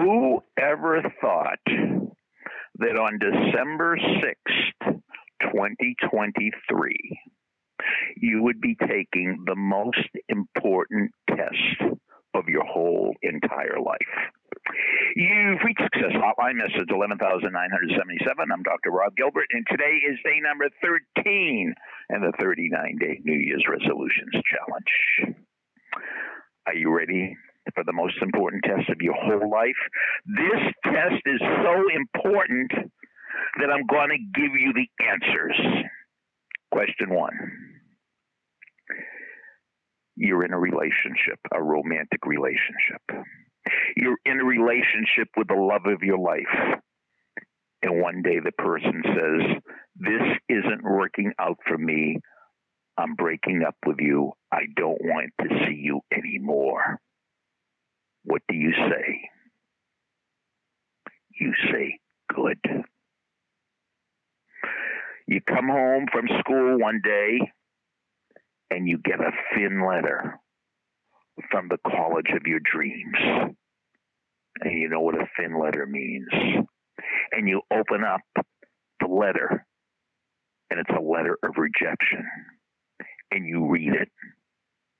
Who 0.00 0.40
ever 0.58 1.02
thought 1.20 1.60
that 1.66 2.96
on 2.96 3.18
December 3.18 3.98
6th, 3.98 5.02
2023, 5.42 7.20
you 8.16 8.42
would 8.42 8.62
be 8.62 8.76
taking 8.80 9.44
the 9.44 9.56
most 9.56 10.08
important 10.30 11.10
test 11.28 11.92
of 12.32 12.48
your 12.48 12.64
whole 12.64 13.12
entire 13.20 13.78
life? 13.84 13.98
You've 15.16 15.60
reached 15.66 15.82
Success 15.82 16.16
Hotline, 16.16 16.56
message 16.56 16.88
11,977. 16.88 18.52
I'm 18.52 18.62
Dr. 18.62 18.92
Rob 18.92 19.14
Gilbert, 19.16 19.48
and 19.52 19.66
today 19.70 20.00
is 20.08 20.16
day 20.24 20.40
number 20.40 20.70
13 20.80 21.74
in 22.08 22.20
the 22.22 22.32
39 22.40 22.96
day 22.98 23.20
New 23.22 23.38
Year's 23.38 23.66
Resolutions 23.68 24.32
Challenge. 24.48 25.36
Are 26.66 26.74
you 26.74 26.90
ready 26.90 27.36
for 27.74 27.84
the 27.84 27.92
most 27.92 28.16
important 28.22 28.64
test 28.64 28.88
of 28.88 29.00
your 29.00 29.14
whole 29.14 29.50
life? 29.50 29.80
This 30.26 30.74
test 30.84 31.22
is 31.26 31.40
so 31.40 31.74
important 31.94 32.72
that 33.58 33.70
I'm 33.70 33.86
going 33.86 34.10
to 34.10 34.40
give 34.40 34.52
you 34.54 34.72
the 34.72 34.88
answers. 35.04 35.86
Question 36.72 37.14
one 37.14 37.34
You're 40.16 40.44
in 40.44 40.52
a 40.52 40.58
relationship, 40.58 41.38
a 41.52 41.62
romantic 41.62 42.24
relationship. 42.26 43.02
You're 43.96 44.18
in 44.24 44.40
a 44.40 44.44
relationship 44.44 45.28
with 45.36 45.48
the 45.48 45.54
love 45.54 45.86
of 45.86 46.02
your 46.02 46.18
life. 46.18 46.80
And 47.82 48.00
one 48.00 48.22
day 48.22 48.38
the 48.42 48.52
person 48.52 49.02
says, 49.04 49.62
This 49.96 50.22
isn't 50.48 50.84
working 50.84 51.32
out 51.38 51.58
for 51.66 51.78
me. 51.78 52.18
I'm 52.98 53.14
breaking 53.14 53.62
up 53.66 53.76
with 53.86 53.96
you. 54.00 54.32
I 54.52 54.62
don't 54.76 55.00
want 55.00 55.30
to 55.40 55.48
see 55.66 55.80
you 55.80 56.00
anymore. 56.12 56.98
What 58.24 58.42
do 58.48 58.54
you 58.54 58.72
say? 58.72 59.20
You 61.40 61.52
say, 61.72 61.98
Good. 62.34 62.58
You 65.26 65.40
come 65.60 65.68
home 65.68 66.06
from 66.12 66.26
school 66.40 66.78
one 66.78 67.00
day 67.04 67.38
and 68.70 68.88
you 68.88 68.98
get 68.98 69.20
a 69.20 69.30
thin 69.54 69.84
letter 69.86 70.38
from 71.50 71.68
the 71.68 71.78
college 71.90 72.28
of 72.34 72.46
your 72.46 72.60
dreams. 72.60 73.16
And 74.62 74.78
you 74.78 74.88
know 74.88 75.00
what 75.00 75.14
a 75.14 75.26
thin 75.36 75.58
letter 75.58 75.86
means. 75.86 76.28
And 77.32 77.48
you 77.48 77.62
open 77.72 78.04
up 78.04 78.20
the 79.00 79.06
letter, 79.06 79.64
and 80.70 80.80
it's 80.80 80.90
a 80.90 81.02
letter 81.02 81.38
of 81.42 81.54
rejection. 81.56 82.24
And 83.30 83.46
you 83.46 83.68
read 83.70 83.94
it, 83.94 84.08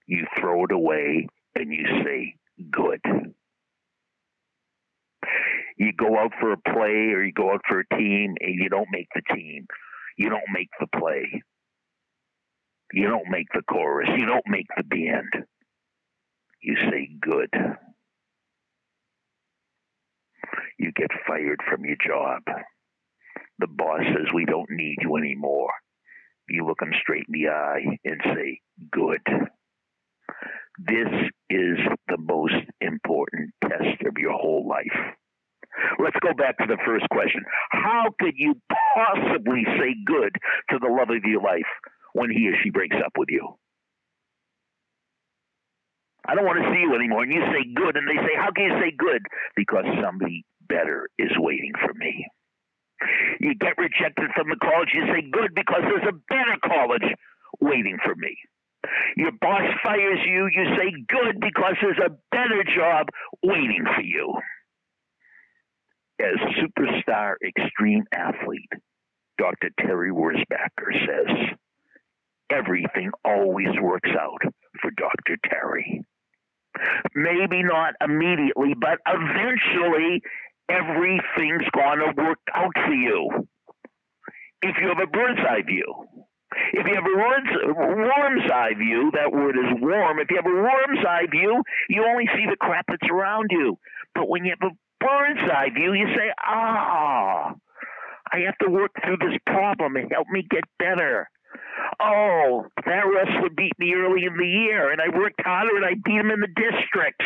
you 0.06 0.26
throw 0.38 0.64
it 0.64 0.72
away, 0.72 1.28
and 1.54 1.72
you 1.72 1.84
say, 2.04 2.34
Good. 2.70 3.00
You 5.76 5.92
go 5.96 6.18
out 6.18 6.32
for 6.38 6.52
a 6.52 6.58
play 6.58 7.12
or 7.14 7.24
you 7.24 7.32
go 7.32 7.52
out 7.52 7.62
for 7.66 7.80
a 7.80 7.96
team 7.96 8.34
and 8.40 8.54
you 8.54 8.68
don't 8.68 8.88
make 8.90 9.08
the 9.14 9.22
team. 9.34 9.66
You 10.20 10.28
don't 10.28 10.52
make 10.52 10.68
the 10.78 10.86
play. 10.98 11.42
You 12.92 13.08
don't 13.08 13.30
make 13.30 13.46
the 13.54 13.62
chorus. 13.62 14.10
You 14.18 14.26
don't 14.26 14.46
make 14.46 14.66
the 14.76 14.84
band 14.84 15.46
you 16.62 16.76
say 16.90 17.08
good. 17.20 17.50
You 20.78 20.92
get 20.94 21.10
fired 21.26 21.60
from 21.70 21.84
your 21.84 21.96
job. 22.06 22.42
The 23.58 23.66
boss 23.66 24.00
says, 24.06 24.26
We 24.34 24.44
don't 24.44 24.70
need 24.70 24.96
you 25.00 25.16
anymore. 25.16 25.70
You 26.48 26.66
look 26.66 26.82
him 26.82 26.92
straight 27.00 27.26
in 27.28 27.40
the 27.40 27.48
eye 27.48 27.98
and 28.04 28.20
say, 28.24 28.60
Good. 28.90 29.20
This 30.78 31.08
is 31.50 31.78
the 32.08 32.18
most 32.18 32.54
important 32.80 33.50
test 33.62 34.02
of 34.06 34.16
your 34.18 34.32
whole 34.32 34.66
life. 34.68 35.14
Let's 35.98 36.16
go 36.20 36.34
back 36.34 36.58
to 36.58 36.66
the 36.66 36.78
first 36.86 37.08
question. 37.10 37.42
How 37.70 38.06
could 38.20 38.34
you 38.36 38.54
possibly 38.94 39.64
say 39.78 39.94
good 40.04 40.34
to 40.70 40.78
the 40.78 40.88
love 40.88 41.10
of 41.10 41.24
your 41.24 41.42
life 41.42 41.68
when 42.12 42.30
he 42.30 42.48
or 42.48 42.54
she 42.62 42.70
breaks 42.70 42.96
up 43.04 43.12
with 43.16 43.28
you? 43.30 43.56
I 46.26 46.34
don't 46.34 46.44
want 46.44 46.62
to 46.62 46.70
see 46.72 46.80
you 46.80 46.94
anymore. 46.94 47.22
And 47.24 47.32
you 47.32 47.42
say 47.50 47.64
good, 47.74 47.96
and 47.96 48.06
they 48.06 48.20
say, 48.20 48.36
How 48.36 48.50
can 48.52 48.64
you 48.64 48.76
say 48.80 48.92
good? 48.96 49.22
Because 49.56 49.84
somebody 50.02 50.44
better 50.68 51.08
is 51.18 51.32
waiting 51.38 51.72
for 51.80 51.92
me. 51.94 52.26
You 53.40 53.54
get 53.54 53.78
rejected 53.78 54.30
from 54.36 54.48
the 54.50 54.60
college, 54.60 54.90
you 54.92 55.06
say 55.08 55.24
good 55.30 55.54
because 55.54 55.82
there's 55.82 56.08
a 56.08 56.20
better 56.28 56.56
college 56.62 57.08
waiting 57.60 57.98
for 58.04 58.14
me. 58.14 58.36
Your 59.16 59.32
boss 59.40 59.64
fires 59.82 60.20
you, 60.26 60.48
you 60.52 60.64
say 60.76 60.92
good 61.08 61.40
because 61.40 61.76
there's 61.80 61.98
a 61.98 62.16
better 62.30 62.62
job 62.76 63.08
waiting 63.42 63.84
for 63.96 64.02
you. 64.02 64.34
As 66.20 66.36
superstar 66.60 67.36
extreme 67.44 68.04
athlete, 68.12 68.68
Dr. 69.38 69.70
Terry 69.80 70.10
Wurzbacher 70.12 70.92
says, 71.06 71.56
everything 72.50 73.10
always 73.24 73.68
works 73.80 74.10
out 74.20 74.42
for 74.82 74.90
Dr. 74.90 75.38
Terry. 75.48 76.02
Maybe 77.14 77.62
not 77.62 77.94
immediately, 78.04 78.74
but 78.78 78.98
eventually 79.06 80.20
everything's 80.68 81.68
going 81.74 82.00
to 82.00 82.12
work 82.16 82.38
out 82.54 82.72
for 82.84 82.92
you. 82.92 83.48
If 84.62 84.76
you 84.80 84.88
have 84.88 85.00
a 85.02 85.06
bird's 85.06 85.40
eye 85.40 85.62
view. 85.66 86.06
If 86.72 86.86
you 86.86 86.94
have 86.94 87.06
a 87.06 87.16
worm's 87.16 88.50
eye 88.50 88.74
view, 88.76 89.10
that 89.14 89.32
word 89.32 89.56
is 89.56 89.80
warm. 89.80 90.18
If 90.18 90.30
you 90.30 90.36
have 90.36 90.46
a 90.46 90.48
worm's 90.48 91.04
eye 91.08 91.26
view, 91.30 91.62
you 91.88 92.04
only 92.04 92.26
see 92.34 92.44
the 92.50 92.56
crap 92.56 92.86
that's 92.88 93.08
around 93.10 93.50
you. 93.50 93.78
But 94.14 94.28
when 94.28 94.44
you 94.44 94.52
have 94.58 94.70
a 94.70 94.74
bird's 95.00 95.40
eye 95.50 95.70
view, 95.74 95.92
you 95.94 96.06
say, 96.14 96.32
ah, 96.44 97.54
I 98.32 98.38
have 98.46 98.58
to 98.62 98.70
work 98.70 98.92
through 99.02 99.16
this 99.18 99.38
problem 99.46 99.96
and 99.96 100.10
help 100.12 100.28
me 100.30 100.46
get 100.48 100.64
better. 100.78 101.28
Oh, 102.00 102.66
that 102.86 103.02
wrestler 103.06 103.50
beat 103.56 103.72
me 103.78 103.94
early 103.94 104.24
in 104.24 104.36
the 104.36 104.46
year, 104.46 104.92
and 104.92 105.00
I 105.00 105.16
worked 105.16 105.40
harder 105.42 105.76
and 105.76 105.84
I 105.84 105.94
beat 106.04 106.20
him 106.20 106.30
in 106.30 106.40
the 106.40 106.46
districts. 106.46 107.24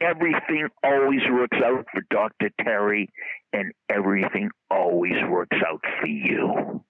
Everything 0.00 0.68
always 0.84 1.20
works 1.30 1.56
out 1.64 1.86
for 1.92 2.02
Dr. 2.10 2.50
Terry, 2.62 3.08
and 3.52 3.72
everything 3.88 4.50
always 4.70 5.16
works 5.28 5.56
out 5.66 5.80
for 6.00 6.06
you. 6.06 6.84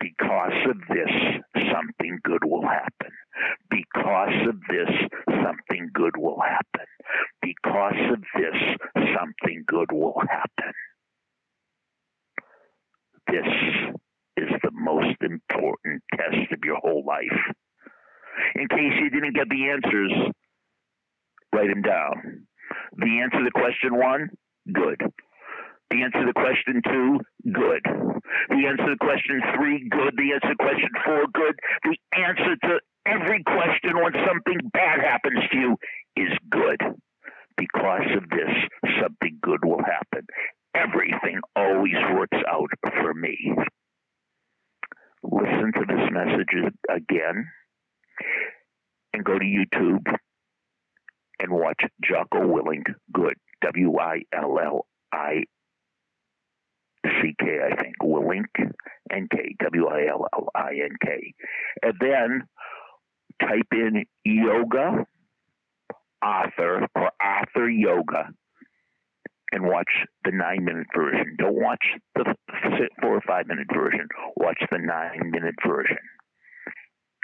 Because 0.00 0.52
of 0.68 0.78
this, 0.88 1.10
something 1.70 2.18
good 2.24 2.44
will 2.44 2.62
happen. 2.62 3.12
Because 3.70 4.48
of 4.48 4.56
this, 4.68 4.90
something 5.28 5.90
good 5.92 6.16
will 6.16 6.40
happen. 6.40 6.86
Because 7.54 8.00
of 8.12 8.22
this, 8.36 9.04
something 9.16 9.64
good 9.66 9.92
will 9.92 10.20
happen. 10.28 10.72
This 13.28 13.46
is 14.36 14.48
the 14.62 14.70
most 14.72 15.16
important 15.20 16.02
test 16.14 16.52
of 16.52 16.58
your 16.64 16.76
whole 16.76 17.04
life. 17.06 17.54
In 18.54 18.68
case 18.68 18.92
you 19.00 19.10
didn't 19.10 19.34
get 19.34 19.48
the 19.48 19.68
answers, 19.68 20.12
write 21.52 21.68
them 21.68 21.82
down. 21.82 22.46
The 22.96 23.20
answer 23.20 23.44
to 23.44 23.50
question 23.50 23.98
one, 23.98 24.30
good. 24.72 25.00
The 25.90 26.02
answer 26.02 26.24
to 26.24 26.32
question 26.32 26.80
two, 26.86 27.20
good. 27.52 27.82
The 28.48 28.66
answer 28.66 28.86
to 28.86 28.96
question 28.98 29.42
three, 29.56 29.88
good. 29.90 30.14
The 30.16 30.32
answer 30.32 30.48
to 30.48 30.56
question 30.56 30.90
four, 31.04 31.26
good. 31.32 31.54
The 31.84 31.96
answer 32.16 32.56
to 32.64 32.80
every 33.06 33.42
question 33.44 34.00
when 34.02 34.12
something 34.26 34.70
bad 34.72 35.00
happens 35.00 35.40
to 35.50 35.58
you 35.58 35.76
is 36.16 36.32
good. 36.50 36.80
Because 37.72 38.16
of 38.16 38.28
this, 38.30 38.90
something 39.00 39.38
good 39.42 39.64
will 39.64 39.82
happen. 39.82 40.26
Everything 40.74 41.40
always 41.56 41.94
works 42.14 42.38
out 42.48 42.70
for 43.00 43.14
me 43.14 43.54
listen 45.22 45.72
to 45.74 45.84
this 45.86 46.10
message 46.10 46.72
again 46.90 47.48
and 49.12 49.24
go 49.24 49.38
to 49.38 49.44
YouTube 49.44 50.06
and 51.38 51.50
watch 51.50 51.80
Jocko 52.02 52.40
Willink 52.40 52.86
Good. 53.12 53.34
W 53.62 53.98
I 53.98 54.22
L 54.32 54.58
L 54.58 54.86
I 55.12 55.44
C 57.04 57.34
K, 57.38 57.46
I 57.70 57.80
think. 57.80 57.94
Willink 58.02 58.46
and 59.10 59.30
K. 59.30 59.54
W 59.62 59.86
I 59.86 60.06
L 60.10 60.26
L 60.32 60.48
I 60.54 60.70
N 60.82 60.96
K. 61.00 61.34
And 61.82 61.94
then 62.00 62.42
type 63.40 63.68
in 63.72 64.04
yoga 64.24 65.06
Arthur 66.22 66.86
or 66.94 67.10
Arthur 67.20 67.68
yoga 67.68 68.28
and 69.52 69.64
watch 69.64 69.90
the 70.24 70.32
nine 70.32 70.64
minute 70.64 70.86
version. 70.96 71.36
Don't 71.38 71.60
watch 71.60 71.84
the 72.14 72.34
four 73.00 73.16
or 73.16 73.22
five 73.26 73.46
minute 73.46 73.68
version. 73.72 74.08
Watch 74.36 74.60
the 74.70 74.78
nine 74.78 75.30
minute 75.30 75.54
version. 75.66 75.98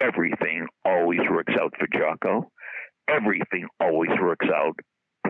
Everything 0.00 0.66
always 0.84 1.20
works 1.30 1.54
out 1.60 1.72
for 1.78 1.88
Jocko. 1.92 2.50
Everything 3.08 3.66
always 3.80 4.10
works 4.20 4.46
out 4.54 4.78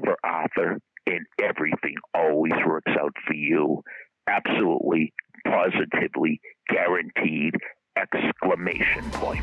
for 0.04 0.16
Arthur. 0.24 0.78
And 1.06 1.24
everything 1.40 1.94
always 2.14 2.52
works 2.66 2.92
out 3.00 3.14
for 3.26 3.34
you. 3.34 3.82
Absolutely, 4.28 5.14
positively, 5.46 6.38
guaranteed! 6.68 7.54
Exclamation 7.96 9.10
point. 9.12 9.42